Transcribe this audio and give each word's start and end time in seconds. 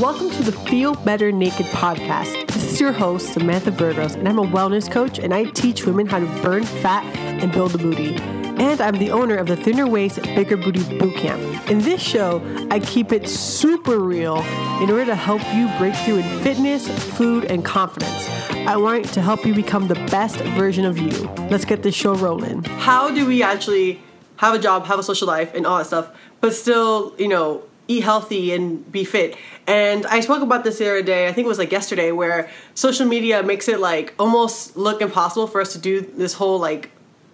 Welcome 0.00 0.30
to 0.30 0.42
the 0.42 0.52
Feel 0.52 0.94
Better 0.94 1.30
Naked 1.30 1.66
podcast. 1.66 2.46
This 2.46 2.72
is 2.72 2.80
your 2.80 2.90
host, 2.90 3.34
Samantha 3.34 3.70
Burgos, 3.70 4.14
and 4.14 4.26
I'm 4.26 4.38
a 4.38 4.46
wellness 4.46 4.90
coach 4.90 5.18
and 5.18 5.34
I 5.34 5.44
teach 5.44 5.84
women 5.84 6.06
how 6.06 6.20
to 6.20 6.42
burn 6.42 6.64
fat 6.64 7.04
and 7.14 7.52
build 7.52 7.74
a 7.74 7.78
booty. 7.78 8.14
And 8.14 8.80
I'm 8.80 8.96
the 8.96 9.10
owner 9.10 9.36
of 9.36 9.46
the 9.46 9.56
Thinner 9.56 9.86
Waist 9.86 10.22
Bigger 10.22 10.56
Booty 10.56 10.80
Bootcamp. 10.80 11.68
In 11.68 11.80
this 11.80 12.00
show, 12.00 12.40
I 12.70 12.80
keep 12.80 13.12
it 13.12 13.28
super 13.28 13.98
real 13.98 14.38
in 14.82 14.90
order 14.90 15.04
to 15.04 15.14
help 15.14 15.42
you 15.52 15.68
break 15.76 15.94
through 15.96 16.20
in 16.20 16.42
fitness, 16.42 16.88
food, 17.18 17.44
and 17.44 17.62
confidence. 17.62 18.26
I 18.66 18.78
want 18.78 19.04
to 19.12 19.20
help 19.20 19.44
you 19.44 19.54
become 19.54 19.88
the 19.88 19.96
best 20.10 20.36
version 20.36 20.86
of 20.86 20.96
you. 20.96 21.10
Let's 21.50 21.66
get 21.66 21.82
this 21.82 21.94
show 21.94 22.14
rolling. 22.14 22.64
How 22.64 23.14
do 23.14 23.26
we 23.26 23.42
actually 23.42 24.00
have 24.36 24.54
a 24.54 24.58
job, 24.58 24.86
have 24.86 24.98
a 24.98 25.02
social 25.02 25.28
life, 25.28 25.52
and 25.52 25.66
all 25.66 25.76
that 25.76 25.88
stuff, 25.88 26.08
but 26.40 26.54
still, 26.54 27.14
you 27.18 27.28
know, 27.28 27.64
eat 27.90 28.04
healthy 28.04 28.52
and 28.52 28.90
be 28.92 29.04
fit. 29.04 29.36
And 29.66 30.06
I 30.06 30.20
spoke 30.20 30.42
about 30.42 30.62
this 30.62 30.78
the 30.78 30.88
other 30.88 31.02
day, 31.02 31.26
I 31.26 31.32
think 31.32 31.46
it 31.46 31.48
was 31.48 31.58
like 31.58 31.72
yesterday, 31.72 32.12
where 32.12 32.48
social 32.74 33.04
media 33.04 33.42
makes 33.42 33.68
it 33.68 33.80
like 33.80 34.14
almost 34.16 34.76
look 34.76 35.02
impossible 35.02 35.48
for 35.48 35.60
us 35.60 35.72
to 35.72 35.78
do 35.78 36.00
this 36.00 36.34
whole 36.34 36.60
like 36.60 36.90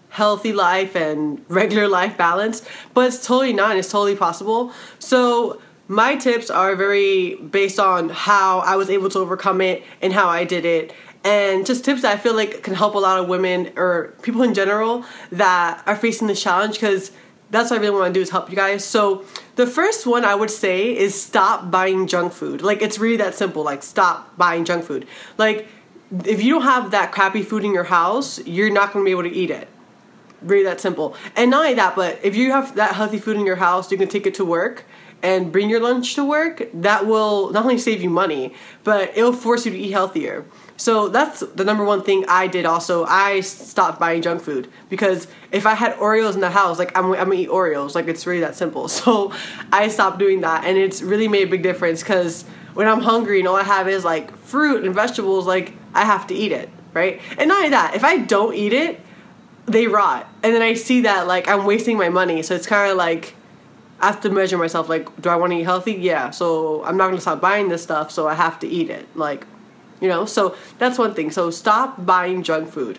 healthy 0.08 0.54
life 0.54 0.96
and 0.96 1.44
regular 1.48 1.88
life 1.88 2.16
balance, 2.16 2.66
but 2.94 3.06
it's 3.08 3.26
totally 3.26 3.52
not, 3.52 3.76
it's 3.76 3.90
totally 3.90 4.16
possible. 4.16 4.72
So 4.98 5.60
my 5.88 6.16
tips 6.16 6.48
are 6.48 6.74
very 6.74 7.34
based 7.34 7.78
on 7.78 8.08
how 8.08 8.60
I 8.60 8.76
was 8.76 8.88
able 8.88 9.10
to 9.10 9.18
overcome 9.18 9.60
it 9.60 9.84
and 10.00 10.10
how 10.10 10.28
I 10.28 10.44
did 10.44 10.64
it. 10.64 10.94
And 11.22 11.66
just 11.66 11.84
tips 11.84 12.02
that 12.02 12.14
I 12.14 12.18
feel 12.18 12.34
like 12.34 12.62
can 12.62 12.72
help 12.72 12.94
a 12.94 12.98
lot 12.98 13.18
of 13.18 13.28
women 13.28 13.72
or 13.76 14.14
people 14.22 14.42
in 14.42 14.54
general 14.54 15.04
that 15.32 15.82
are 15.84 15.96
facing 15.96 16.28
this 16.28 16.42
challenge 16.42 16.74
because 16.76 17.10
that's 17.50 17.70
what 17.70 17.78
I 17.78 17.82
really 17.82 17.98
want 17.98 18.12
to 18.12 18.18
do 18.18 18.22
is 18.22 18.30
help 18.30 18.50
you 18.50 18.56
guys. 18.56 18.84
So 18.84 19.24
the 19.54 19.66
first 19.66 20.06
one 20.06 20.24
I 20.24 20.34
would 20.34 20.50
say 20.50 20.96
is 20.96 21.20
stop 21.20 21.70
buying 21.70 22.06
junk 22.06 22.32
food. 22.32 22.62
Like 22.62 22.82
it's 22.82 22.98
really 22.98 23.16
that 23.18 23.34
simple. 23.34 23.62
Like 23.62 23.82
stop 23.82 24.36
buying 24.36 24.64
junk 24.64 24.84
food. 24.84 25.06
Like 25.38 25.68
if 26.24 26.42
you 26.42 26.54
don't 26.54 26.62
have 26.62 26.90
that 26.90 27.12
crappy 27.12 27.42
food 27.42 27.64
in 27.64 27.72
your 27.72 27.84
house, 27.84 28.44
you're 28.46 28.70
not 28.70 28.92
going 28.92 29.04
to 29.04 29.08
be 29.08 29.12
able 29.12 29.24
to 29.24 29.32
eat 29.32 29.50
it. 29.50 29.68
Really 30.42 30.64
that 30.64 30.80
simple. 30.80 31.16
And 31.34 31.50
not 31.50 31.64
only 31.64 31.74
that, 31.74 31.96
but 31.96 32.18
if 32.22 32.36
you 32.36 32.52
have 32.52 32.76
that 32.76 32.94
healthy 32.94 33.18
food 33.18 33.36
in 33.36 33.46
your 33.46 33.56
house, 33.56 33.90
you 33.90 33.98
can 33.98 34.08
take 34.08 34.26
it 34.26 34.34
to 34.34 34.44
work 34.44 34.84
and 35.22 35.50
bring 35.50 35.70
your 35.70 35.80
lunch 35.80 36.14
to 36.14 36.24
work. 36.24 36.68
That 36.74 37.06
will 37.06 37.50
not 37.50 37.64
only 37.64 37.78
save 37.78 38.02
you 38.02 38.10
money, 38.10 38.54
but 38.84 39.16
it'll 39.16 39.32
force 39.32 39.64
you 39.64 39.72
to 39.72 39.78
eat 39.78 39.92
healthier. 39.92 40.44
So 40.76 41.08
that's 41.08 41.40
the 41.40 41.64
number 41.64 41.84
one 41.84 42.02
thing 42.02 42.24
I 42.28 42.46
did 42.46 42.66
also. 42.66 43.04
I 43.04 43.40
stopped 43.40 43.98
buying 43.98 44.22
junk 44.22 44.42
food 44.42 44.70
because 44.88 45.26
if 45.52 45.66
I 45.66 45.74
had 45.74 45.94
Oreos 45.96 46.34
in 46.34 46.40
the 46.40 46.50
house, 46.50 46.78
like 46.78 46.96
I'm, 46.96 47.06
I'm 47.12 47.30
gonna 47.30 47.34
eat 47.34 47.48
Oreos. 47.48 47.94
Like 47.94 48.08
it's 48.08 48.26
really 48.26 48.40
that 48.40 48.56
simple. 48.56 48.88
So 49.06 49.32
I 49.72 49.88
stopped 49.88 50.18
doing 50.18 50.40
that 50.40 50.64
and 50.64 50.76
it's 50.76 51.00
really 51.00 51.28
made 51.28 51.46
a 51.46 51.50
big 51.50 51.62
difference 51.62 52.02
because 52.02 52.44
when 52.74 52.88
I'm 52.88 53.00
hungry 53.00 53.38
and 53.38 53.46
all 53.46 53.54
I 53.56 53.62
have 53.62 53.88
is 53.88 54.04
like 54.04 54.36
fruit 54.38 54.84
and 54.84 54.94
vegetables, 54.94 55.46
like 55.46 55.72
I 55.94 56.04
have 56.04 56.26
to 56.26 56.34
eat 56.34 56.50
it, 56.50 56.68
right? 56.92 57.20
And 57.38 57.48
not 57.48 57.58
only 57.58 57.70
that, 57.70 57.94
if 57.94 58.04
I 58.04 58.18
don't 58.18 58.54
eat 58.54 58.72
it, 58.72 59.00
they 59.66 59.86
rot. 59.86 60.28
And 60.42 60.54
then 60.54 60.62
I 60.62 60.74
see 60.74 61.02
that 61.02 61.26
like 61.26 61.46
I'm 61.48 61.64
wasting 61.64 61.96
my 61.96 62.08
money. 62.08 62.42
So 62.42 62.54
it's 62.54 62.66
kind 62.66 62.90
of 62.90 62.96
like 62.96 63.34
I 64.00 64.06
have 64.06 64.20
to 64.22 64.30
measure 64.30 64.58
myself 64.58 64.88
like, 64.88 65.22
do 65.22 65.28
I 65.28 65.36
want 65.36 65.52
to 65.52 65.58
eat 65.58 65.64
healthy? 65.64 65.92
Yeah. 65.92 66.30
So 66.30 66.84
I'm 66.84 66.96
not 66.96 67.08
gonna 67.08 67.20
stop 67.20 67.40
buying 67.40 67.68
this 67.68 67.82
stuff, 67.82 68.10
so 68.10 68.28
I 68.28 68.34
have 68.34 68.58
to 68.60 68.66
eat 68.66 68.90
it. 68.90 69.06
Like 69.16 69.46
you 70.00 70.08
know, 70.08 70.24
so 70.26 70.56
that's 70.78 70.98
one 70.98 71.14
thing. 71.14 71.30
So 71.30 71.50
stop 71.50 72.04
buying 72.04 72.42
junk 72.42 72.70
food. 72.70 72.98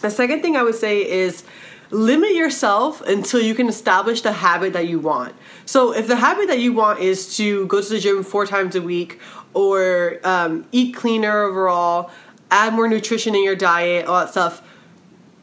The 0.00 0.10
second 0.10 0.42
thing 0.42 0.56
I 0.56 0.62
would 0.62 0.74
say 0.74 1.08
is 1.08 1.44
limit 1.90 2.34
yourself 2.34 3.00
until 3.02 3.40
you 3.40 3.54
can 3.54 3.68
establish 3.68 4.20
the 4.22 4.32
habit 4.32 4.72
that 4.72 4.88
you 4.88 4.98
want. 4.98 5.34
So 5.64 5.92
if 5.92 6.08
the 6.08 6.16
habit 6.16 6.48
that 6.48 6.58
you 6.58 6.72
want 6.72 7.00
is 7.00 7.36
to 7.36 7.66
go 7.66 7.80
to 7.80 7.88
the 7.88 8.00
gym 8.00 8.22
four 8.22 8.46
times 8.46 8.74
a 8.74 8.82
week 8.82 9.20
or 9.54 10.18
um, 10.24 10.66
eat 10.72 10.94
cleaner 10.94 11.42
overall, 11.42 12.10
add 12.50 12.74
more 12.74 12.88
nutrition 12.88 13.34
in 13.34 13.44
your 13.44 13.56
diet, 13.56 14.06
all 14.06 14.20
that 14.20 14.30
stuff, 14.30 14.62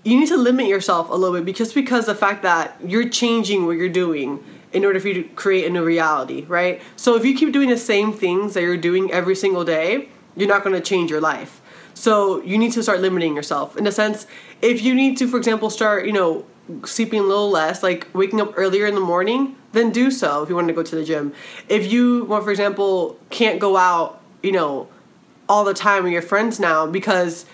you 0.03 0.19
need 0.19 0.27
to 0.27 0.38
limit 0.38 0.67
yourself 0.67 1.09
a 1.09 1.13
little 1.13 1.35
bit 1.35 1.45
because 1.45 1.73
because 1.73 2.05
the 2.05 2.16
fact 2.16 2.43
that 2.43 2.77
you're 2.85 3.07
changing 3.07 3.66
what 3.66 3.77
you're 3.77 3.89
doing 3.89 4.43
in 4.73 4.83
order 4.83 4.99
for 4.99 5.07
you 5.07 5.13
to 5.13 5.23
create 5.29 5.66
a 5.66 5.69
new 5.69 5.83
reality, 5.83 6.43
right? 6.45 6.81
So 6.95 7.16
if 7.16 7.23
you 7.23 7.35
keep 7.35 7.53
doing 7.53 7.69
the 7.69 7.77
same 7.77 8.11
things 8.11 8.55
that 8.55 8.61
you're 8.61 8.75
doing 8.75 9.11
every 9.11 9.35
single 9.35 9.63
day, 9.63 10.09
you're 10.35 10.47
not 10.47 10.63
going 10.63 10.75
to 10.75 10.81
change 10.81 11.09
your 11.09 11.21
life. 11.21 11.61
So 11.94 12.41
you 12.41 12.57
need 12.57 12.71
to 12.73 12.83
start 12.83 13.01
limiting 13.01 13.35
yourself. 13.35 13.77
In 13.77 13.85
a 13.88 13.91
sense, 13.91 14.25
if 14.61 14.81
you 14.81 14.95
need 14.95 15.17
to, 15.17 15.27
for 15.27 15.38
example, 15.38 15.69
start, 15.69 16.05
you 16.05 16.11
know, 16.11 16.45
sleeping 16.85 17.19
a 17.19 17.23
little 17.23 17.49
less, 17.49 17.83
like 17.83 18.07
waking 18.13 18.41
up 18.41 18.53
earlier 18.55 18.85
in 18.85 18.95
the 18.95 19.01
morning, 19.01 19.55
then 19.73 19.91
do 19.91 20.09
so 20.09 20.43
if 20.43 20.49
you 20.49 20.55
want 20.55 20.67
to 20.67 20.73
go 20.73 20.83
to 20.83 20.95
the 20.95 21.03
gym. 21.03 21.33
If 21.67 21.91
you, 21.91 22.25
well, 22.25 22.41
for 22.41 22.51
example, 22.51 23.19
can't 23.29 23.59
go 23.59 23.77
out, 23.77 24.22
you 24.41 24.51
know, 24.51 24.88
all 25.49 25.63
the 25.63 25.73
time 25.73 26.03
with 26.03 26.13
your 26.13 26.22
friends 26.22 26.59
now 26.59 26.88
because 26.88 27.45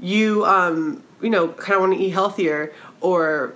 you, 0.00 0.44
um, 0.44 1.02
you 1.22 1.30
know, 1.30 1.48
kind 1.48 1.74
of 1.74 1.80
want 1.80 1.94
to 1.94 1.98
eat 1.98 2.10
healthier 2.10 2.72
or 3.00 3.54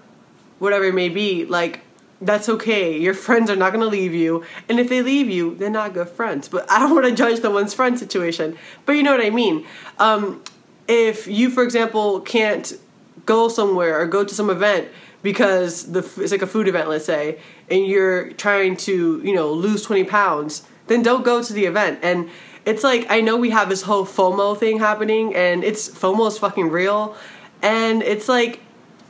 whatever 0.58 0.84
it 0.84 0.94
may 0.94 1.08
be, 1.08 1.44
like 1.44 1.80
that's 2.20 2.48
okay. 2.48 2.98
Your 2.98 3.14
friends 3.14 3.50
are 3.50 3.56
not 3.56 3.72
going 3.72 3.82
to 3.82 3.88
leave 3.88 4.14
you. 4.14 4.44
And 4.68 4.78
if 4.78 4.88
they 4.88 5.02
leave 5.02 5.30
you, 5.30 5.54
they're 5.54 5.70
not 5.70 5.94
good 5.94 6.08
friends. 6.08 6.48
But 6.48 6.70
I 6.70 6.78
don't 6.78 6.90
want 6.94 7.06
to 7.06 7.14
judge 7.14 7.40
the 7.40 7.50
one's 7.50 7.74
friend 7.74 7.98
situation. 7.98 8.58
But 8.86 8.92
you 8.92 9.02
know 9.02 9.12
what 9.12 9.24
I 9.24 9.30
mean. 9.30 9.66
Um, 9.98 10.42
if 10.86 11.26
you, 11.26 11.50
for 11.50 11.62
example, 11.62 12.20
can't 12.20 12.78
go 13.26 13.48
somewhere 13.48 14.00
or 14.00 14.06
go 14.06 14.24
to 14.24 14.34
some 14.34 14.50
event 14.50 14.88
because 15.22 15.92
the 15.92 15.98
it's 16.16 16.32
like 16.32 16.42
a 16.42 16.46
food 16.46 16.66
event, 16.66 16.88
let's 16.88 17.04
say, 17.04 17.38
and 17.70 17.86
you're 17.86 18.32
trying 18.32 18.76
to, 18.76 19.20
you 19.22 19.34
know, 19.34 19.52
lose 19.52 19.82
20 19.82 20.04
pounds, 20.04 20.62
then 20.86 21.02
don't 21.02 21.24
go 21.24 21.42
to 21.42 21.52
the 21.52 21.66
event. 21.66 22.00
And 22.02 22.30
it's 22.64 22.82
like, 22.82 23.06
I 23.08 23.20
know 23.20 23.36
we 23.36 23.50
have 23.50 23.68
this 23.68 23.82
whole 23.82 24.04
FOMO 24.04 24.58
thing 24.58 24.78
happening, 24.78 25.34
and 25.34 25.62
it's 25.62 25.88
FOMO 25.88 26.28
is 26.28 26.38
fucking 26.38 26.70
real. 26.70 27.16
And 27.62 28.02
it's 28.02 28.28
like, 28.28 28.60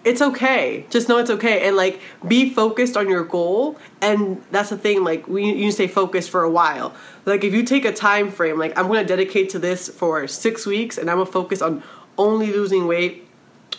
it's 0.04 0.22
okay. 0.22 0.86
Just 0.88 1.08
know 1.08 1.18
it's 1.18 1.30
okay, 1.30 1.66
and 1.66 1.76
like 1.76 2.00
be 2.26 2.50
focused 2.50 2.96
on 2.96 3.08
your 3.08 3.24
goal. 3.24 3.76
And 4.00 4.42
that's 4.50 4.70
the 4.70 4.78
thing. 4.78 5.04
Like 5.04 5.28
we 5.28 5.52
you 5.52 5.70
stay 5.70 5.86
focused 5.86 6.30
for 6.30 6.42
a 6.42 6.50
while. 6.50 6.94
Like 7.26 7.44
if 7.44 7.52
you 7.52 7.62
take 7.62 7.84
a 7.84 7.92
time 7.92 8.30
frame, 8.30 8.58
like 8.58 8.76
I'm 8.78 8.86
gonna 8.86 9.04
dedicate 9.04 9.50
to 9.50 9.58
this 9.58 9.88
for 9.88 10.26
six 10.26 10.66
weeks, 10.66 10.96
and 10.96 11.10
I'm 11.10 11.18
gonna 11.18 11.30
focus 11.30 11.60
on 11.60 11.82
only 12.16 12.52
losing 12.52 12.86
weight 12.86 13.28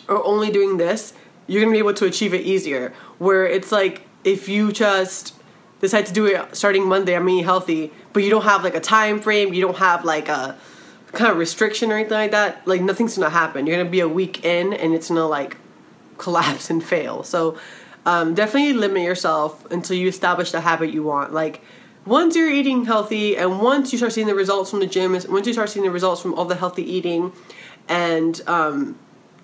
or 0.08 0.24
only 0.24 0.50
doing 0.50 0.76
this. 0.76 1.12
You're 1.46 1.60
gonna 1.60 1.72
be 1.72 1.78
able 1.78 1.94
to 1.94 2.06
achieve 2.06 2.34
it 2.34 2.42
easier. 2.42 2.92
Where 3.18 3.46
it's 3.46 3.72
like 3.72 4.02
if 4.24 4.48
you 4.48 4.70
just 4.70 5.34
decide 5.80 6.06
to 6.06 6.12
do 6.12 6.26
it 6.26 6.54
starting 6.54 6.86
Monday, 6.86 7.16
I'm 7.16 7.28
eating 7.28 7.44
healthy, 7.44 7.92
but 8.12 8.22
you 8.22 8.30
don't 8.30 8.44
have 8.44 8.62
like 8.62 8.76
a 8.76 8.80
time 8.80 9.20
frame. 9.20 9.52
You 9.52 9.62
don't 9.62 9.78
have 9.78 10.04
like 10.04 10.28
a 10.28 10.56
kind 11.10 11.30
of 11.30 11.36
restriction 11.36 11.90
or 11.90 11.96
anything 11.96 12.14
like 12.14 12.30
that. 12.30 12.66
Like 12.66 12.80
nothing's 12.80 13.16
gonna 13.18 13.30
happen. 13.30 13.66
You're 13.66 13.76
gonna 13.76 13.90
be 13.90 14.00
a 14.00 14.08
week 14.08 14.44
in, 14.44 14.72
and 14.72 14.94
it's 14.94 15.08
gonna 15.08 15.26
like 15.26 15.56
collapse 16.18 16.70
and 16.70 16.82
fail. 16.82 17.22
So 17.22 17.58
um, 18.04 18.34
definitely 18.34 18.72
limit 18.72 19.02
yourself 19.02 19.70
until 19.70 19.96
you 19.96 20.08
establish 20.08 20.52
the 20.52 20.60
habit 20.60 20.90
you 20.90 21.02
want. 21.02 21.32
Like 21.32 21.62
once 22.04 22.34
you're 22.34 22.50
eating 22.50 22.84
healthy 22.84 23.36
and 23.36 23.60
once 23.60 23.92
you 23.92 23.98
start 23.98 24.12
seeing 24.12 24.26
the 24.26 24.34
results 24.34 24.70
from 24.70 24.80
the 24.80 24.86
gym, 24.86 25.12
once 25.12 25.46
you 25.46 25.52
start 25.52 25.70
seeing 25.70 25.84
the 25.84 25.92
results 25.92 26.20
from 26.20 26.34
all 26.34 26.44
the 26.44 26.56
healthy 26.56 26.82
eating, 26.82 27.32
and 27.88 28.40
um, 28.46 28.98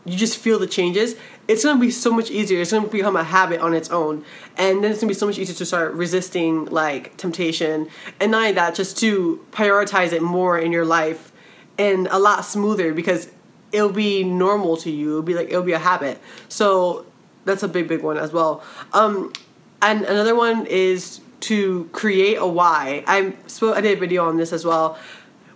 you 0.05 0.17
just 0.17 0.39
feel 0.39 0.59
the 0.59 0.67
changes, 0.67 1.15
it's 1.47 1.65
gonna 1.65 1.81
be 1.81 1.91
so 1.91 2.13
much 2.13 2.31
easier. 2.31 2.61
It's 2.61 2.73
gonna 2.73 2.89
become 2.89 3.17
a 3.17 3.25
habit 3.25 3.61
on 3.61 3.75
its 3.75 3.91
own, 3.91 4.25
and 4.57 4.83
then 4.83 4.91
it's 4.91 5.01
gonna 5.01 5.11
be 5.11 5.15
so 5.15 5.27
much 5.27 5.39
easier 5.39 5.55
to 5.57 5.67
start 5.67 5.93
resisting 5.95 6.67
like 6.67 7.17
temptation, 7.17 7.89
and 8.21 8.33
not 8.33 8.55
that, 8.55 8.75
just 8.75 8.99
to 8.99 9.45
prioritize 9.53 10.13
it 10.13 10.23
more 10.23 10.59
in 10.59 10.73
your 10.73 10.85
life, 10.85 11.33
and 11.79 12.09
a 12.09 12.19
lot 12.19 12.45
smoother 12.45 12.93
because 12.93 13.31
it'll 13.73 13.91
be 13.91 14.25
normal 14.25 14.77
to 14.79 14.91
you. 14.91 15.11
It'll 15.11 15.23
be 15.23 15.35
like 15.35 15.49
it'll 15.49 15.63
be 15.63 15.73
a 15.73 15.79
habit. 15.79 16.21
So 16.49 17.07
that's 17.45 17.63
a 17.63 17.69
big 17.69 17.89
big 17.89 18.03
one 18.03 18.19
as 18.19 18.33
well. 18.33 18.63
Um, 18.93 19.33
and 19.81 20.03
another 20.03 20.35
one 20.35 20.67
is 20.67 21.21
to 21.41 21.89
create 21.93 22.37
a 22.37 22.47
why. 22.47 23.05
I 23.07 23.35
spoke. 23.47 23.77
I 23.77 23.81
did 23.81 23.97
a 23.97 24.01
video 24.01 24.27
on 24.29 24.37
this 24.37 24.53
as 24.53 24.65
well. 24.65 24.99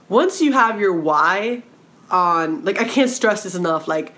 Once 0.09 0.41
you 0.41 0.53
have 0.53 0.79
your 0.79 0.93
why 0.93 1.63
on, 2.11 2.65
like 2.65 2.81
I 2.81 2.85
can't 2.85 3.11
stress 3.11 3.43
this 3.43 3.55
enough. 3.55 3.89
Like 3.89 4.15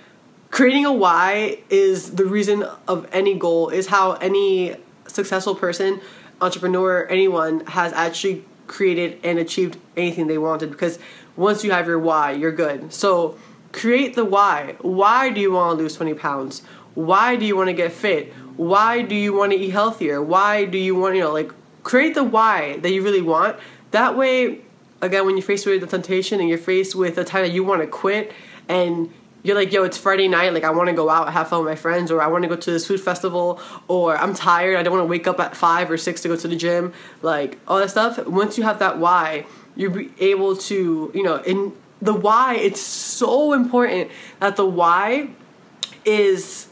creating 0.51 0.85
a 0.85 0.93
why 0.93 1.59
is 1.71 2.13
the 2.13 2.25
reason 2.25 2.65
of 2.87 3.09
any 3.13 3.35
goal. 3.35 3.71
Is 3.71 3.87
how 3.87 4.13
any 4.15 4.77
successful 5.07 5.55
person, 5.55 6.01
entrepreneur, 6.41 7.07
anyone 7.07 7.61
has 7.67 7.93
actually 7.93 8.45
created 8.67 9.21
and 9.23 9.39
achieved 9.39 9.79
anything 9.97 10.27
they 10.27 10.39
wanted. 10.39 10.71
Because 10.71 10.99
once 11.37 11.65
you 11.65 11.71
have 11.71 11.87
your 11.87 11.99
why, 11.99 12.33
you're 12.33 12.53
good. 12.53 12.93
So 12.93 13.39
create 13.75 14.15
the 14.15 14.25
why. 14.25 14.77
Why 14.81 15.31
do 15.31 15.41
you 15.41 15.53
want 15.53 15.77
to 15.77 15.83
lose 15.83 15.97
20 15.97 16.15
pounds? 16.15 16.63
Why 16.95 17.37
do 17.37 17.45
you 17.45 17.57
want 17.57 17.69
to 17.69 17.75
get 17.75 17.93
fit? 17.93 18.33
Why 18.57 19.03
do 19.03 19.15
you 19.15 19.35
want 19.35 19.53
to 19.53 19.59
eat 19.59 19.71
healthier? 19.71 20.23
Why 20.23 20.65
do 20.65 20.79
you 20.79 20.95
want, 20.95 21.17
you 21.17 21.23
know, 21.23 21.33
like 21.33 21.53
create 21.83 22.15
the 22.15 22.25
why 22.25 22.79
that 22.79 22.91
you 22.91 23.03
really 23.03 23.21
want. 23.21 23.57
That 23.91 24.17
way, 24.17 24.61
again, 25.01 25.27
when 25.27 25.37
you're 25.37 25.47
faced 25.47 25.67
with 25.67 25.81
the 25.81 25.87
temptation 25.87 26.41
and 26.41 26.49
you're 26.49 26.59
faced 26.59 26.95
with 26.95 27.19
a 27.19 27.25
time 27.25 27.43
that 27.43 27.53
you 27.53 27.63
want 27.63 27.83
to 27.83 27.87
quit 27.87 28.33
and 28.69 29.13
you're 29.43 29.55
like, 29.55 29.73
yo, 29.73 29.85
it's 29.85 29.99
Friday 29.99 30.27
night, 30.27 30.55
like 30.55 30.65
I 30.65 30.71
want 30.71 30.89
to 30.89 30.95
go 30.95 31.11
out, 31.11 31.31
have 31.31 31.49
fun 31.49 31.61
with 31.61 31.69
my 31.69 31.77
friends, 31.77 32.11
or 32.11 32.23
I 32.23 32.29
want 32.29 32.45
to 32.45 32.49
go 32.49 32.57
to 32.57 32.71
this 32.71 32.87
food 32.87 33.01
festival, 33.01 33.61
or 33.89 34.17
I'm 34.17 34.33
tired, 34.33 34.79
I 34.79 34.83
don't 34.83 34.95
want 34.95 35.05
to 35.05 35.09
wake 35.09 35.27
up 35.27 35.39
at 35.39 35.55
five 35.55 35.91
or 35.91 35.99
six 35.99 36.23
to 36.23 36.29
go 36.29 36.37
to 36.37 36.49
the 36.49 36.57
gym, 36.57 36.95
like 37.21 37.59
all 37.69 37.79
that 37.79 37.91
stuff. 37.91 38.27
Once 38.27 38.57
you 38.57 38.65
have 38.65 38.79
that 38.79 38.99
why, 38.99 39.45
you'll 39.77 39.93
be 39.93 40.11
able 40.19 40.57
to 40.57 41.11
you 41.15 41.23
know 41.23 41.37
in 41.43 41.75
the 42.05 42.15
why 42.15 42.57
it's 42.57 42.81
so 42.81 43.55
important 43.55 44.11
that 44.39 44.57
the 44.57 44.67
why 44.67 45.31
is 46.05 46.69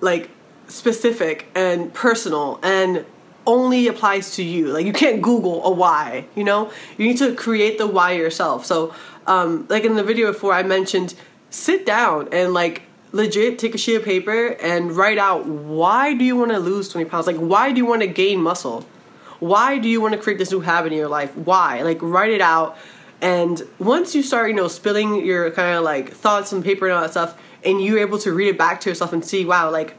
like 0.00 0.30
specific 0.66 1.46
and 1.54 1.92
personal 1.92 2.58
and 2.62 3.04
only 3.46 3.86
applies 3.86 4.36
to 4.36 4.42
you. 4.42 4.68
Like 4.68 4.86
you 4.86 4.92
can't 4.94 5.20
google 5.20 5.64
a 5.66 5.70
why 5.70 6.24
you 6.34 6.42
know? 6.42 6.72
You 6.96 7.06
need 7.06 7.18
to 7.18 7.34
create 7.34 7.76
the 7.76 7.86
why 7.86 8.12
yourself. 8.12 8.64
So 8.64 8.94
um, 9.26 9.66
like 9.68 9.84
in 9.84 9.94
the 9.94 10.02
video 10.02 10.32
before 10.32 10.52
i 10.52 10.64
mentioned 10.64 11.14
sit 11.50 11.86
down 11.86 12.28
and 12.32 12.52
like 12.54 12.82
legit 13.12 13.58
take 13.58 13.74
a 13.74 13.78
sheet 13.78 13.96
of 13.96 14.04
paper 14.04 14.56
and 14.60 14.90
write 14.92 15.18
out 15.18 15.46
why 15.46 16.14
do 16.14 16.24
you 16.24 16.34
want 16.34 16.50
to 16.50 16.58
lose 16.58 16.88
20 16.88 17.10
pounds? 17.10 17.26
Like 17.26 17.36
why 17.36 17.72
do 17.72 17.78
you 17.78 17.86
want 17.86 18.00
to 18.00 18.08
gain 18.08 18.40
muscle? 18.40 18.86
Why 19.38 19.78
do 19.78 19.88
you 19.88 20.00
want 20.00 20.14
to 20.14 20.20
create 20.20 20.38
this 20.38 20.50
new 20.50 20.60
habit 20.60 20.92
in 20.92 20.98
your 20.98 21.08
life? 21.08 21.36
Why? 21.36 21.82
Like 21.82 21.98
write 22.00 22.30
it 22.30 22.40
out 22.40 22.78
and 23.22 23.62
once 23.78 24.14
you 24.14 24.22
start 24.22 24.50
you 24.50 24.54
know 24.54 24.68
spilling 24.68 25.24
your 25.24 25.50
kind 25.52 25.76
of 25.76 25.82
like 25.82 26.10
thoughts 26.10 26.52
on 26.52 26.62
paper 26.62 26.86
and 26.86 26.94
all 26.94 27.00
that 27.00 27.10
stuff 27.10 27.40
and 27.64 27.82
you're 27.82 27.98
able 27.98 28.18
to 28.18 28.32
read 28.32 28.48
it 28.48 28.58
back 28.58 28.80
to 28.80 28.90
yourself 28.90 29.12
and 29.14 29.24
see 29.24 29.44
wow 29.44 29.70
like 29.70 29.96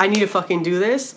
i 0.00 0.08
need 0.08 0.18
to 0.18 0.26
fucking 0.26 0.62
do 0.62 0.78
this 0.80 1.14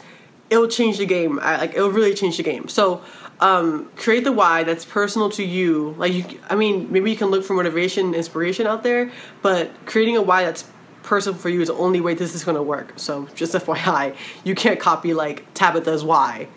it'll 0.50 0.68
change 0.68 1.00
the 1.00 1.06
game 1.06 1.40
I, 1.42 1.58
like 1.58 1.74
it'll 1.74 1.90
really 1.90 2.14
change 2.14 2.38
the 2.38 2.44
game 2.44 2.68
so 2.68 3.02
um, 3.40 3.90
create 3.96 4.24
the 4.24 4.32
why 4.32 4.64
that's 4.64 4.86
personal 4.86 5.32
to 5.32 5.44
you 5.44 5.96
like 5.98 6.14
you 6.14 6.40
i 6.48 6.56
mean 6.56 6.92
maybe 6.92 7.10
you 7.10 7.18
can 7.18 7.30
look 7.30 7.44
for 7.44 7.56
motivation 7.56 8.14
inspiration 8.14 8.68
out 8.68 8.84
there 8.84 9.12
but 9.42 9.72
creating 9.88 10.16
a 10.16 10.22
why 10.22 10.44
that's 10.44 10.66
personal 11.04 11.38
for 11.38 11.50
you 11.50 11.62
is 11.62 11.68
the 11.68 11.74
only 11.76 12.02
way 12.02 12.14
this 12.14 12.36
is 12.36 12.44
to 12.44 12.64
work. 12.64 12.94
So 12.96 13.28
just 13.36 13.54
FYI, 13.54 14.16
you 14.44 14.56
can't 14.56 14.80
copy 14.80 15.14
like 15.14 15.52
Tabitha's 15.54 16.04
why. 16.04 16.48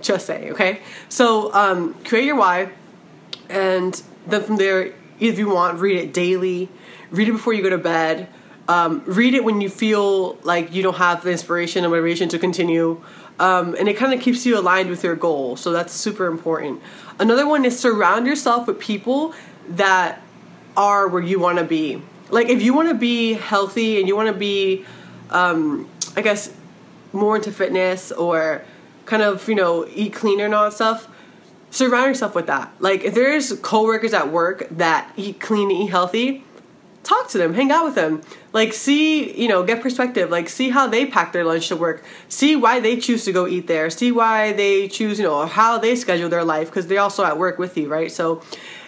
Just 0.00 0.26
say, 0.26 0.50
okay? 0.50 0.80
So 1.08 1.52
um, 1.54 1.94
create 2.04 2.24
your 2.24 2.36
why, 2.36 2.70
and 3.48 4.00
then 4.26 4.42
from 4.42 4.56
there, 4.56 4.92
if 5.20 5.38
you 5.38 5.48
want, 5.48 5.78
read 5.78 5.96
it 5.96 6.12
daily. 6.12 6.68
Read 7.10 7.28
it 7.28 7.32
before 7.32 7.52
you 7.52 7.62
go 7.62 7.70
to 7.70 7.78
bed. 7.78 8.28
Um, 8.66 9.02
read 9.04 9.34
it 9.34 9.44
when 9.44 9.60
you 9.60 9.68
feel 9.68 10.36
like 10.42 10.72
you 10.72 10.82
don't 10.82 10.96
have 10.96 11.22
the 11.22 11.30
inspiration 11.30 11.84
and 11.84 11.92
motivation 11.92 12.28
to 12.30 12.38
continue. 12.38 13.02
Um, 13.38 13.74
and 13.78 13.88
it 13.88 13.96
kind 13.96 14.14
of 14.14 14.20
keeps 14.20 14.46
you 14.46 14.58
aligned 14.58 14.88
with 14.88 15.04
your 15.04 15.16
goal. 15.16 15.56
So 15.56 15.72
that's 15.72 15.92
super 15.92 16.26
important. 16.26 16.80
Another 17.18 17.46
one 17.46 17.64
is 17.64 17.78
surround 17.78 18.26
yourself 18.26 18.66
with 18.66 18.78
people 18.78 19.34
that 19.68 20.22
are 20.76 21.08
where 21.08 21.22
you 21.22 21.38
want 21.38 21.58
to 21.58 21.64
be 21.64 22.02
like 22.30 22.48
if 22.48 22.62
you 22.62 22.74
want 22.74 22.88
to 22.88 22.94
be 22.94 23.34
healthy 23.34 23.98
and 23.98 24.08
you 24.08 24.16
want 24.16 24.28
to 24.28 24.38
be 24.38 24.84
um, 25.30 25.88
i 26.16 26.22
guess 26.22 26.52
more 27.12 27.36
into 27.36 27.52
fitness 27.52 28.10
or 28.12 28.62
kind 29.06 29.22
of 29.22 29.48
you 29.48 29.54
know 29.54 29.86
eat 29.94 30.12
cleaner 30.12 30.44
and 30.44 30.54
all 30.54 30.64
that 30.64 30.72
stuff 30.72 31.08
surround 31.74 32.08
yourself 32.08 32.34
with 32.34 32.46
that. 32.46 32.72
Like 32.78 33.02
if 33.04 33.14
there's 33.14 33.52
coworkers 33.60 34.12
at 34.12 34.30
work 34.30 34.68
that 34.70 35.12
eat 35.16 35.40
clean 35.40 35.70
eat 35.70 35.90
healthy 35.90 36.44
talk 37.02 37.28
to 37.28 37.36
them 37.36 37.52
hang 37.52 37.70
out 37.70 37.84
with 37.84 37.94
them. 37.94 38.22
Like 38.52 38.72
see 38.72 39.38
you 39.40 39.48
know 39.48 39.62
get 39.62 39.82
perspective. 39.82 40.30
Like 40.30 40.48
see 40.48 40.70
how 40.70 40.86
they 40.86 41.04
pack 41.04 41.32
their 41.32 41.44
lunch 41.44 41.68
to 41.68 41.76
work. 41.76 42.04
See 42.28 42.56
why 42.56 42.80
they 42.80 42.96
choose 42.96 43.24
to 43.26 43.32
go 43.32 43.46
eat 43.46 43.66
there. 43.66 43.90
See 43.90 44.12
why 44.12 44.52
they 44.52 44.88
choose 44.88 45.18
you 45.18 45.24
know 45.24 45.46
how 45.46 45.78
they 45.78 45.96
schedule 45.96 46.28
their 46.28 46.44
life 46.44 46.68
because 46.68 46.86
they're 46.86 47.00
also 47.00 47.24
at 47.24 47.38
work 47.38 47.58
with 47.58 47.76
you 47.76 47.88
right? 47.88 48.10
So 48.10 48.42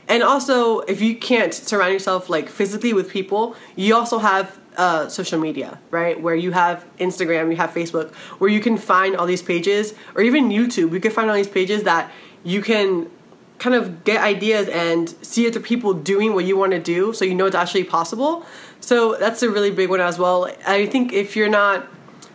and 0.09 0.23
also, 0.23 0.81
if 0.81 1.01
you 1.01 1.17
can't 1.17 1.53
surround 1.53 1.93
yourself 1.93 2.29
like 2.29 2.49
physically 2.49 2.93
with 2.93 3.11
people, 3.11 3.57
you 3.75 3.97
also 3.97 4.19
have 4.19 4.59
uh, 4.77 5.09
social 5.09 5.41
media, 5.41 5.81
right? 5.91 6.21
Where 6.21 6.35
you 6.35 6.53
have 6.53 6.85
Instagram, 6.99 7.51
you 7.51 7.57
have 7.57 7.71
Facebook, 7.71 8.15
where 8.39 8.51
you 8.51 8.61
can 8.61 8.77
find 8.77 9.17
all 9.17 9.27
these 9.27 9.43
pages, 9.43 9.95
or 10.15 10.23
even 10.23 10.51
YouTube. 10.51 10.93
You 10.93 11.01
can 11.01 11.11
find 11.11 11.29
all 11.29 11.37
these 11.37 11.49
pages 11.49 11.83
that 11.85 12.13
you 12.47 12.63
can 12.63 13.11
kind 13.59 13.75
of 13.75 14.05
get 14.05 14.23
ideas 14.23 14.69
and 14.69 15.09
see 15.23 15.49
other 15.49 15.61
people 15.61 15.93
doing 15.93 16.35
what 16.35 16.45
you 16.45 16.57
want 16.57 16.73
to 16.73 16.79
do, 16.79 17.13
so 17.13 17.25
you 17.25 17.35
know 17.35 17.47
it's 17.47 17.57
actually 17.57 17.85
possible. 17.85 18.47
So 18.81 19.17
that's 19.17 19.43
a 19.43 19.51
really 19.51 19.71
big 19.71 19.91
one 19.91 20.01
as 20.01 20.19
well. 20.19 20.51
I 20.67 20.87
think 20.87 21.13
if 21.13 21.35
you're 21.35 21.49
not, 21.49 21.87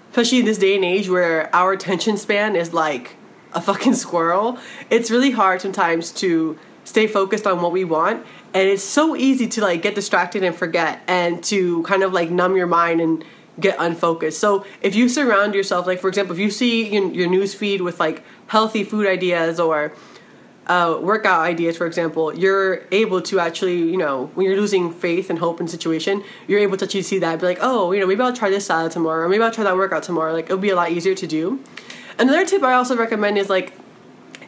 especially 0.10 0.40
in 0.40 0.46
this 0.46 0.58
day 0.58 0.76
and 0.76 0.84
age 0.84 1.08
where 1.08 1.54
our 1.56 1.72
attention 1.72 2.18
span 2.18 2.56
is 2.56 2.74
like 2.74 3.16
a 3.54 3.62
fucking 3.62 3.94
squirrel, 3.94 4.58
it's 4.90 5.10
really 5.10 5.32
hard 5.32 5.62
sometimes 5.62 6.12
to 6.14 6.60
stay 6.84 7.08
focused 7.08 7.48
on 7.48 7.62
what 7.62 7.72
we 7.72 7.86
want 7.86 8.26
and 8.54 8.68
it's 8.68 8.84
so 8.84 9.16
easy 9.16 9.48
to 9.48 9.62
like 9.62 9.82
get 9.82 9.96
distracted 9.96 10.44
and 10.44 10.56
forget 10.56 11.02
and 11.08 11.44
to 11.44 11.84
kind 11.84 12.04
of 12.04 12.12
like 12.12 12.30
numb 12.30 12.58
your 12.58 12.68
mind 12.68 13.00
and 13.00 13.24
get 13.60 13.76
unfocused. 13.80 14.40
So 14.40 14.66
if 14.82 14.96
you 14.96 15.10
surround 15.10 15.54
yourself 15.56 15.88
like 15.88 16.00
for 16.00 16.08
example 16.08 16.34
if 16.34 16.40
you 16.40 16.50
see 16.50 16.94
your, 16.94 17.12
your 17.12 17.28
news 17.28 17.54
feed 17.54 17.82
with 17.82 18.00
like 18.00 18.24
healthy 18.48 18.84
food 18.84 19.08
ideas 19.08 19.60
or 19.60 19.94
uh, 20.68 20.98
workout 21.02 21.42
ideas 21.42 21.76
for 21.76 21.88
example 21.88 22.38
you're 22.38 22.84
able 22.92 23.20
to 23.20 23.40
actually 23.40 23.78
you 23.78 23.98
know 23.98 24.28
when 24.36 24.46
you're 24.46 24.56
losing 24.56 24.94
faith 24.94 25.30
and 25.30 25.40
hope 25.40 25.60
in 25.60 25.68
situation 25.68 26.24
you're 26.48 26.60
able 26.60 26.78
to 26.78 26.86
actually 26.86 27.02
see 27.02 27.18
that 27.18 27.40
be 27.40 27.46
like 27.48 27.58
oh 27.62 27.92
you 27.92 28.00
know 28.00 28.06
maybe 28.06 28.22
i'll 28.22 28.32
try 28.32 28.50
this 28.50 28.68
salad 28.68 28.92
tomorrow 28.92 29.26
or 29.26 29.30
maybe 29.30 29.44
i'll 29.44 29.52
try 29.52 29.64
that 29.64 29.76
workout 29.76 30.04
tomorrow. 30.04 30.32
Like 30.34 30.46
it'll 30.46 30.60
be 30.60 30.70
a 30.70 30.76
lot 30.76 30.92
easier 30.92 31.16
to 31.16 31.28
do. 31.28 31.60
Another 32.20 32.46
tip 32.46 32.64
i 32.64 32.74
also 32.74 32.96
recommend 32.96 33.38
is 33.38 33.50
like 33.50 33.74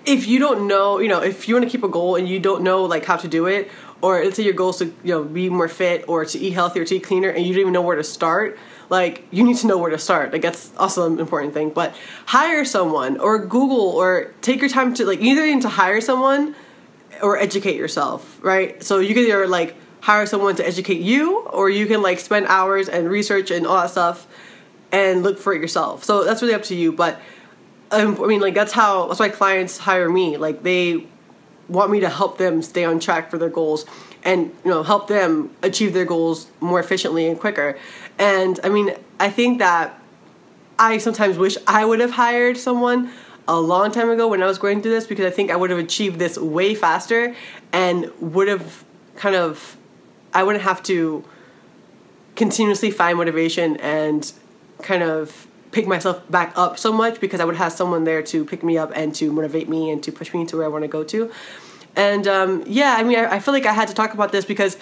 if 0.06 0.28
you 0.28 0.40
don't 0.40 0.68
know, 0.68 1.00
you 1.00 1.08
know, 1.08 1.22
if 1.22 1.48
you 1.48 1.56
want 1.56 1.66
to 1.66 1.70
keep 1.70 1.84
a 1.84 1.88
goal 1.88 2.16
and 2.16 2.28
you 2.28 2.40
don't 2.40 2.64
know 2.64 2.84
like 2.84 3.06
how 3.06 3.18
to 3.18 3.28
do 3.28 3.46
it, 3.46 3.72
or 4.02 4.24
let's 4.24 4.36
say 4.36 4.44
your 4.44 4.54
goal 4.54 4.72
is 4.72 4.78
to 4.78 4.86
you 4.86 4.94
know 5.14 5.24
be 5.24 5.50
more 5.50 5.68
fit 5.68 6.06
or 6.08 6.26
to 6.26 6.40
eat 6.40 6.52
healthier, 6.52 6.86
to 6.86 6.96
eat 6.96 7.04
cleaner, 7.04 7.30
and 7.30 7.46
you 7.46 7.54
don't 7.54 7.62
even 7.62 7.74
know 7.74 7.82
where 7.82 7.96
to 7.96 8.04
start, 8.04 8.58
like 8.94 9.28
you 9.32 9.44
need 9.44 9.58
to 9.58 9.66
know 9.66 9.80
where 9.80 9.90
to 9.90 9.98
start. 9.98 10.32
Like 10.32 10.44
that's 10.44 10.72
also 10.78 11.12
an 11.12 11.20
important 11.20 11.56
thing. 11.56 11.72
But 11.72 11.96
hire 12.28 12.64
someone 12.64 13.18
or 13.18 13.40
Google 13.40 13.90
or 13.90 14.32
take 14.42 14.62
your 14.62 14.70
time 14.70 14.94
to 14.94 15.06
like 15.06 15.20
either 15.20 15.44
need 15.44 15.64
to 15.64 15.70
hire 15.70 16.00
someone 16.00 16.56
or 17.20 17.38
educate 17.38 17.76
yourself, 17.76 18.40
right? 18.44 18.82
So 18.84 19.00
you 19.00 19.16
can 19.16 19.24
either 19.24 19.48
like 19.48 19.76
hire 20.02 20.28
someone 20.28 20.56
to 20.58 20.68
educate 20.68 21.02
you, 21.02 21.40
or 21.40 21.72
you 21.72 21.88
can 21.88 22.04
like 22.04 22.20
spend 22.20 22.46
hours 22.46 22.88
and 22.88 23.10
research 23.10 23.50
and 23.50 23.66
all 23.66 23.82
that 23.82 23.90
stuff 23.90 24.28
and 24.92 25.24
look 25.24 25.40
for 25.40 25.54
it 25.54 25.60
yourself. 25.60 26.04
So 26.04 26.24
that's 26.24 26.44
really 26.44 26.54
up 26.54 26.64
to 26.64 26.76
you. 26.76 26.92
But 26.92 27.20
um, 27.90 28.22
I 28.24 28.28
mean, 28.28 28.42
like 28.42 28.54
that's 28.54 28.74
how 28.74 29.08
that's 29.08 29.20
why 29.20 29.30
clients 29.30 29.80
hire 29.80 30.10
me. 30.10 30.38
Like 30.38 30.62
they 30.62 31.08
want 31.68 31.90
me 31.90 32.02
to 32.02 32.10
help 32.10 32.38
them 32.38 32.62
stay 32.62 32.84
on 32.84 33.00
track 33.00 33.32
for 33.32 33.40
their 33.40 33.50
goals 33.50 33.86
and 34.24 34.54
you 34.64 34.72
know 34.72 34.84
help 34.84 35.08
them 35.08 35.50
achieve 35.62 35.94
their 35.94 36.06
goals 36.06 36.48
more 36.60 36.80
efficiently 36.80 37.28
and 37.28 37.40
quicker. 37.40 37.78
And 38.18 38.60
I 38.64 38.70
mean, 38.70 38.94
I 39.20 39.30
think 39.30 39.60
that 39.60 40.00
I 40.78 40.98
sometimes 40.98 41.38
wish 41.38 41.58
I 41.68 41.86
would 41.86 42.00
have 42.00 42.12
hired 42.12 42.58
someone 42.58 43.12
a 43.48 43.60
long 43.60 43.92
time 43.92 44.10
ago 44.10 44.28
when 44.28 44.42
I 44.42 44.46
was 44.46 44.58
going 44.58 44.82
through 44.82 44.92
this 44.92 45.06
because 45.06 45.26
I 45.26 45.30
think 45.30 45.52
I 45.52 45.56
would 45.56 45.70
have 45.70 45.80
achieved 45.80 46.20
this 46.20 46.38
way 46.38 46.76
faster 46.76 47.36
and 47.72 48.12
would 48.20 48.48
have 48.48 48.84
kind 49.16 49.36
of 49.36 49.78
I 50.34 50.44
wouldn't 50.44 50.64
have 50.64 50.82
to 50.84 51.24
continuously 52.36 52.90
find 52.90 53.18
motivation 53.18 53.78
and 53.78 54.32
kind 54.82 55.04
of 55.04 55.48
pick 55.72 55.88
myself 55.88 56.30
back 56.32 56.54
up 56.56 56.80
so 56.80 56.92
much 56.92 57.20
because 57.20 57.40
I 57.40 57.46
would 57.46 57.56
have 57.56 57.74
someone 57.74 58.04
there 58.04 58.22
to 58.24 58.46
pick 58.46 58.64
me 58.64 58.78
up 58.78 58.92
and 58.96 59.14
to 59.16 59.32
motivate 59.32 59.68
me 59.70 59.90
and 59.90 60.02
to 60.04 60.12
push 60.12 60.34
me 60.34 60.46
to 60.46 60.58
where 60.58 60.66
I 60.66 60.70
want 60.70 60.84
to 60.84 60.88
go 60.88 61.04
to. 61.04 61.32
And 61.96 62.28
um, 62.28 62.64
yeah, 62.66 62.96
I 62.98 63.04
mean, 63.04 63.20
I, 63.20 63.36
I 63.36 63.40
feel 63.40 63.54
like 63.54 63.66
I 63.66 63.74
had 63.74 63.88
to 63.90 63.94
talk 63.94 64.14
about 64.14 64.32
this 64.32 64.46
because 64.46 64.78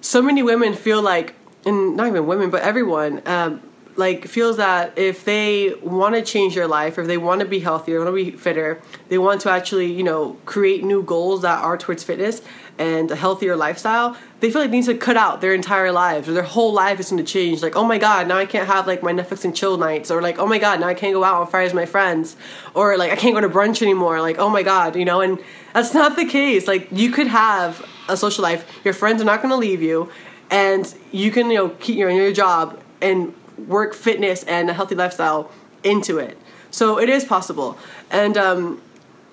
so 0.00 0.22
many 0.22 0.42
women 0.42 0.74
feel 0.74 1.02
like, 1.02 1.34
and 1.68 1.96
not 1.96 2.08
even 2.08 2.26
women, 2.26 2.50
but 2.50 2.62
everyone, 2.62 3.22
um, 3.26 3.62
like 3.96 4.26
feels 4.26 4.58
that 4.58 4.96
if 4.96 5.24
they 5.24 5.74
want 5.82 6.14
to 6.14 6.22
change 6.22 6.54
their 6.54 6.68
life, 6.68 6.96
or 6.96 7.00
if 7.00 7.08
they 7.08 7.18
want 7.18 7.40
to 7.40 7.46
be 7.46 7.58
healthier, 7.58 7.98
want 7.98 8.16
to 8.16 8.24
be 8.24 8.30
fitter, 8.30 8.80
they 9.08 9.18
want 9.18 9.40
to 9.40 9.50
actually, 9.50 9.92
you 9.92 10.04
know, 10.04 10.36
create 10.46 10.84
new 10.84 11.02
goals 11.02 11.42
that 11.42 11.62
are 11.64 11.76
towards 11.76 12.04
fitness 12.04 12.40
and 12.78 13.10
a 13.10 13.16
healthier 13.16 13.56
lifestyle, 13.56 14.16
they 14.38 14.52
feel 14.52 14.62
like 14.62 14.70
they 14.70 14.76
need 14.76 14.86
to 14.86 14.96
cut 14.96 15.16
out 15.16 15.40
their 15.40 15.52
entire 15.52 15.90
lives 15.90 16.28
or 16.28 16.32
their 16.32 16.44
whole 16.44 16.72
life 16.72 17.00
is 17.00 17.10
going 17.10 17.24
to 17.24 17.28
change. 17.32 17.60
Like, 17.60 17.74
oh 17.74 17.82
my 17.82 17.98
god, 17.98 18.28
now 18.28 18.38
I 18.38 18.46
can't 18.46 18.68
have 18.68 18.86
like 18.86 19.02
my 19.02 19.12
Netflix 19.12 19.44
and 19.44 19.54
chill 19.54 19.76
nights, 19.76 20.12
or 20.12 20.22
like, 20.22 20.38
oh 20.38 20.46
my 20.46 20.58
god, 20.58 20.78
now 20.78 20.86
I 20.86 20.94
can't 20.94 21.12
go 21.12 21.24
out 21.24 21.40
on 21.40 21.48
Fridays 21.48 21.72
with 21.72 21.82
my 21.82 21.86
friends, 21.86 22.36
or 22.74 22.96
like 22.96 23.10
I 23.10 23.16
can't 23.16 23.34
go 23.34 23.40
to 23.40 23.48
brunch 23.48 23.82
anymore. 23.82 24.20
Like, 24.20 24.38
oh 24.38 24.48
my 24.48 24.62
god, 24.62 24.94
you 24.94 25.04
know, 25.04 25.20
and 25.20 25.40
that's 25.74 25.92
not 25.92 26.14
the 26.14 26.24
case. 26.24 26.68
Like, 26.68 26.86
you 26.92 27.10
could 27.10 27.26
have 27.26 27.84
a 28.08 28.16
social 28.16 28.42
life. 28.42 28.64
Your 28.84 28.94
friends 28.94 29.20
are 29.20 29.24
not 29.24 29.42
going 29.42 29.50
to 29.50 29.56
leave 29.56 29.82
you, 29.82 30.08
and 30.50 30.94
you 31.12 31.30
can 31.30 31.50
you 31.50 31.56
know 31.56 31.68
keep 31.70 31.96
your 31.96 32.10
your 32.10 32.32
job 32.32 32.80
and 33.00 33.34
work 33.66 33.94
fitness 33.94 34.44
and 34.44 34.70
a 34.70 34.72
healthy 34.72 34.94
lifestyle 34.94 35.50
into 35.82 36.18
it. 36.18 36.38
So 36.70 36.98
it 36.98 37.08
is 37.08 37.24
possible, 37.24 37.78
and 38.10 38.36
um, 38.36 38.80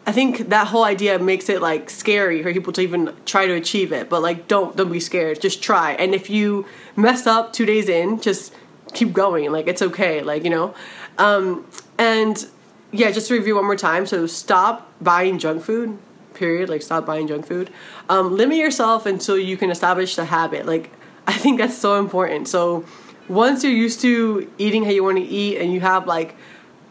I 0.07 0.11
think 0.11 0.49
that 0.49 0.67
whole 0.67 0.83
idea 0.83 1.17
makes 1.17 1.49
it 1.49 1.61
like 1.61 1.89
scary 1.89 2.43
for 2.43 2.53
people 2.53 2.71
to 2.73 2.81
even 2.81 3.13
try 3.25 3.47
to 3.47 3.53
achieve 3.53 3.91
it. 3.91 4.09
But 4.09 4.21
like, 4.21 4.47
don't 4.47 4.75
don't 4.75 4.91
be 4.91 4.99
scared. 4.99 5.41
Just 5.41 5.63
try. 5.63 5.93
And 5.93 6.13
if 6.13 6.29
you 6.29 6.65
mess 6.95 7.25
up 7.25 7.53
two 7.53 7.65
days 7.65 7.89
in, 7.89 8.21
just 8.21 8.53
keep 8.93 9.13
going. 9.13 9.51
Like 9.51 9.67
it's 9.67 9.81
okay. 9.81 10.21
Like 10.21 10.43
you 10.43 10.51
know, 10.51 10.75
um, 11.17 11.65
and 11.97 12.45
yeah, 12.91 13.11
just 13.11 13.27
to 13.29 13.33
review 13.33 13.55
one 13.55 13.65
more 13.65 13.75
time. 13.75 14.05
So 14.05 14.27
stop 14.27 14.91
buying 15.01 15.39
junk 15.39 15.63
food. 15.63 15.97
Period. 16.35 16.69
Like 16.69 16.83
stop 16.83 17.05
buying 17.05 17.27
junk 17.27 17.47
food. 17.47 17.71
Um, 18.07 18.35
limit 18.35 18.57
yourself 18.57 19.05
until 19.07 19.37
you 19.37 19.57
can 19.57 19.71
establish 19.71 20.15
the 20.15 20.25
habit. 20.25 20.67
Like 20.67 20.91
I 21.27 21.33
think 21.33 21.57
that's 21.57 21.77
so 21.77 21.99
important. 21.99 22.47
So 22.47 22.85
once 23.27 23.63
you're 23.63 23.73
used 23.73 24.01
to 24.01 24.51
eating 24.57 24.83
how 24.83 24.91
you 24.91 25.03
want 25.03 25.17
to 25.17 25.23
eat 25.23 25.57
and 25.57 25.73
you 25.73 25.79
have 25.81 26.05
like 26.05 26.35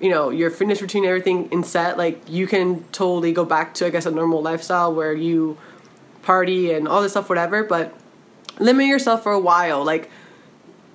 you 0.00 0.10
know 0.10 0.30
your 0.30 0.50
fitness 0.50 0.82
routine 0.82 1.04
everything 1.04 1.48
in 1.52 1.62
set 1.62 1.96
like 1.96 2.20
you 2.28 2.48
can 2.48 2.82
totally 2.90 3.32
go 3.32 3.44
back 3.44 3.72
to 3.72 3.86
i 3.86 3.90
guess 3.90 4.04
a 4.06 4.10
normal 4.10 4.42
lifestyle 4.42 4.92
where 4.92 5.14
you 5.14 5.56
party 6.24 6.72
and 6.72 6.88
all 6.88 7.02
this 7.02 7.12
stuff, 7.12 7.28
whatever. 7.28 7.62
But 7.62 7.94
limit 8.58 8.86
yourself 8.86 9.22
for 9.22 9.32
a 9.32 9.38
while. 9.38 9.84
Like, 9.84 10.10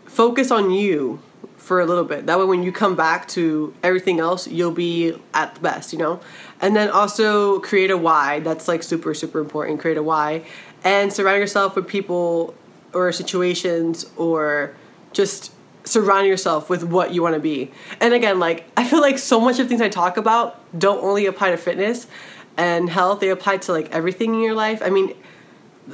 focus 0.05 0.51
on 0.51 0.72
you 0.72 1.22
for 1.55 1.79
a 1.79 1.86
little 1.86 2.03
bit. 2.03 2.25
That 2.25 2.39
way, 2.39 2.46
when 2.46 2.63
you 2.63 2.72
come 2.72 2.96
back 2.96 3.27
to 3.29 3.74
everything 3.84 4.19
else, 4.19 4.48
you'll 4.48 4.72
be 4.72 5.15
at 5.34 5.55
the 5.55 5.62
best, 5.62 5.93
you 5.93 6.00
know? 6.00 6.19
And 6.60 6.75
then 6.75 6.89
also 6.89 7.60
create 7.60 7.91
a 7.91 7.98
why. 7.98 8.39
That's 8.39 8.67
like 8.67 8.84
super, 8.84 9.13
super 9.13 9.39
important. 9.39 9.79
Create 9.79 9.98
a 9.98 10.03
why. 10.03 10.43
And 10.84 11.13
surround 11.13 11.39
yourself 11.39 11.75
with 11.75 11.88
people 11.88 12.53
or 12.93 13.12
situations 13.12 14.05
or 14.17 14.75
just 15.13 15.51
surround 15.84 16.27
yourself 16.27 16.69
with 16.69 16.84
what 16.84 17.13
you 17.13 17.22
want 17.22 17.36
to 17.36 17.39
be. 17.39 17.72
And 18.00 18.13
again, 18.13 18.39
like, 18.39 18.65
I 18.77 18.86
feel 18.86 19.01
like 19.01 19.17
so 19.17 19.39
much 19.39 19.60
of 19.60 19.67
things 19.67 19.81
I 19.81 19.89
talk 19.89 20.17
about 20.17 20.60
don't 20.77 21.03
only 21.03 21.25
apply 21.25 21.51
to 21.51 21.58
fitness 21.58 22.08
and 22.58 22.89
health, 22.89 23.22
they 23.22 23.29
apply 23.29 23.58
to 23.58 23.72
like 23.72 23.91
everything 23.91 24.34
in 24.34 24.41
your 24.41 24.53
life. 24.53 24.81
I 24.84 24.89
mean, 24.89 25.15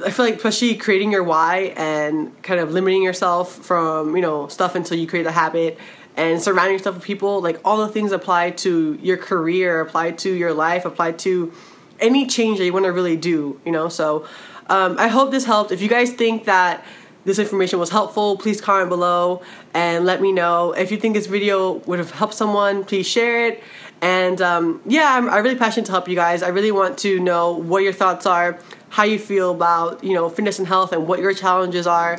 I 0.04 0.10
feel 0.10 0.26
like 0.26 0.34
especially 0.34 0.74
creating 0.74 1.12
your 1.12 1.22
why 1.22 1.72
and 1.76 2.40
kind 2.42 2.60
of 2.60 2.72
limiting 2.72 3.02
yourself 3.02 3.52
from 3.52 4.14
you 4.14 4.22
know 4.22 4.48
stuff 4.48 4.74
until 4.74 4.98
you 4.98 5.06
create 5.06 5.26
a 5.26 5.32
habit 5.32 5.78
and 6.16 6.42
surrounding 6.42 6.74
yourself 6.74 6.96
with 6.96 7.04
people 7.04 7.40
like 7.40 7.60
all 7.64 7.78
the 7.78 7.88
things 7.88 8.12
apply 8.12 8.50
to 8.50 8.98
your 9.00 9.16
career 9.16 9.80
apply 9.80 10.10
to 10.10 10.30
your 10.30 10.52
life 10.52 10.84
apply 10.84 11.12
to 11.12 11.52
any 12.00 12.26
change 12.26 12.58
that 12.58 12.64
you 12.64 12.72
want 12.72 12.84
to 12.84 12.92
really 12.92 13.16
do 13.16 13.60
you 13.64 13.72
know 13.72 13.88
so 13.88 14.26
um, 14.68 14.98
i 14.98 15.08
hope 15.08 15.30
this 15.30 15.44
helped 15.44 15.72
if 15.72 15.80
you 15.80 15.88
guys 15.88 16.10
think 16.12 16.44
that 16.44 16.84
this 17.24 17.38
information 17.38 17.78
was 17.78 17.90
helpful 17.90 18.36
please 18.36 18.60
comment 18.60 18.88
below 18.88 19.42
and 19.74 20.04
let 20.04 20.20
me 20.20 20.32
know 20.32 20.72
if 20.72 20.90
you 20.90 20.96
think 20.96 21.14
this 21.14 21.26
video 21.26 21.74
would 21.86 21.98
have 21.98 22.10
helped 22.10 22.34
someone 22.34 22.84
please 22.84 23.06
share 23.06 23.46
it 23.46 23.62
and 24.02 24.42
um, 24.42 24.80
yeah 24.86 25.14
I'm, 25.14 25.28
I'm 25.28 25.42
really 25.42 25.56
passionate 25.56 25.86
to 25.86 25.92
help 25.92 26.08
you 26.08 26.14
guys 26.14 26.42
i 26.42 26.48
really 26.48 26.72
want 26.72 26.98
to 26.98 27.18
know 27.18 27.52
what 27.52 27.82
your 27.82 27.92
thoughts 27.92 28.26
are 28.26 28.58
how 28.96 29.04
you 29.04 29.18
feel 29.18 29.50
about 29.50 30.02
you 30.02 30.14
know 30.14 30.28
fitness 30.28 30.58
and 30.58 30.66
health 30.66 30.92
and 30.92 31.06
what 31.06 31.20
your 31.20 31.34
challenges 31.34 31.86
are. 31.86 32.16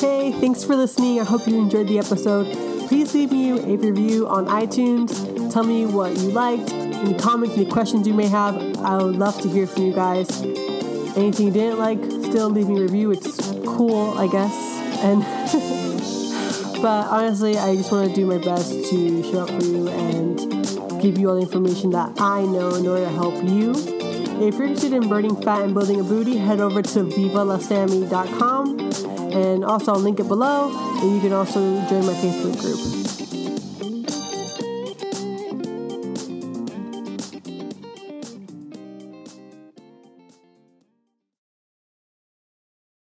Hey, 0.00 0.32
thanks 0.32 0.64
for 0.64 0.74
listening. 0.74 1.20
I 1.20 1.24
hope 1.24 1.46
you 1.46 1.58
enjoyed 1.58 1.88
the 1.88 1.98
episode. 1.98 2.46
Please 2.88 3.14
leave 3.14 3.30
me 3.30 3.50
a 3.50 3.76
review 3.76 4.26
on 4.26 4.46
iTunes. 4.46 5.52
Tell 5.52 5.62
me 5.62 5.86
what 5.86 6.16
you 6.16 6.30
liked, 6.30 6.70
any 7.00 7.14
comments, 7.14 7.56
any 7.56 7.66
questions 7.66 8.06
you 8.06 8.14
may 8.14 8.26
have. 8.26 8.56
I 8.78 8.96
would 9.02 9.16
love 9.16 9.40
to 9.42 9.48
hear 9.48 9.66
from 9.66 9.84
you 9.86 9.92
guys. 9.92 10.42
Anything 11.16 11.46
you 11.46 11.52
didn't 11.52 11.78
like, 11.78 11.98
still 12.30 12.48
leave 12.50 12.68
me 12.68 12.78
a 12.78 12.82
review. 12.82 13.10
It's 13.10 13.36
cool, 13.64 14.16
I 14.18 14.26
guess. 14.26 14.54
And 15.02 15.22
but 16.82 17.06
honestly, 17.08 17.58
I 17.58 17.76
just 17.76 17.90
want 17.90 18.08
to 18.08 18.14
do 18.14 18.26
my 18.26 18.38
best 18.38 18.70
to 18.70 19.22
show 19.24 19.40
up 19.40 19.48
for 19.50 19.62
you 19.64 19.88
and 19.88 20.38
give 21.02 21.18
you 21.18 21.30
all 21.30 21.36
the 21.36 21.42
information 21.42 21.90
that 21.90 22.20
I 22.20 22.42
know 22.42 22.74
in 22.74 22.86
order 22.86 23.04
to 23.04 23.10
help 23.10 23.42
you 23.44 23.72
if 24.40 24.54
you're 24.54 24.64
interested 24.64 24.94
in 24.94 25.06
burning 25.06 25.36
fat 25.42 25.64
and 25.64 25.74
building 25.74 26.00
a 26.00 26.02
booty, 26.02 26.38
head 26.38 26.60
over 26.60 26.80
to 26.80 27.00
vivalasami.com 27.00 28.80
and 29.34 29.64
also 29.66 29.92
I'll 29.92 30.00
link 30.00 30.18
it 30.18 30.28
below. 30.28 30.70
And 31.02 31.14
you 31.14 31.20
can 31.20 31.34
also 31.34 31.60
join 31.88 32.06
my 32.06 32.14
Facebook 32.14 32.58
group. 32.58 32.99